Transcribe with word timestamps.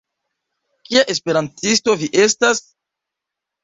Kia 0.87 1.05
Esperantisto 1.15 1.99
vi 2.05 2.13
estas? 2.27 2.67